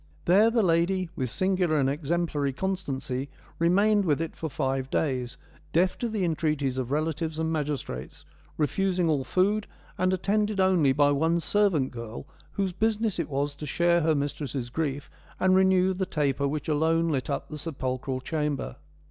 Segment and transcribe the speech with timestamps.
[0.25, 5.37] There the lady' with singular and exemplary constancy,' remained with it for five days,
[5.73, 8.23] deaf to the entreaties of relatives and magis trates,
[8.57, 9.67] refusing all food,
[9.99, 14.69] and attended only by one servant girl whose business it was to share her mistress'
[14.71, 15.07] grief
[15.39, 18.77] and renew the taper which alone lit up the sepulchral chamber.